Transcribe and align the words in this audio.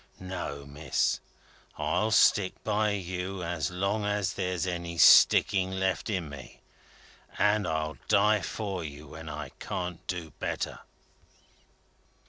No, 0.19 0.65
Miss. 0.65 1.19
I'll 1.77 2.09
stick 2.09 2.55
by 2.63 2.93
you 2.93 3.43
as 3.43 3.69
long 3.69 4.03
as 4.03 4.33
there's 4.33 4.65
any 4.65 4.97
sticking 4.97 5.69
left 5.73 6.09
in 6.09 6.27
me, 6.27 6.59
and 7.37 7.67
I'll 7.67 7.99
die 8.07 8.41
for 8.41 8.83
you 8.83 9.09
when 9.09 9.29
I 9.29 9.49
can't 9.59 9.99
do 10.07 10.31
better." 10.39 10.79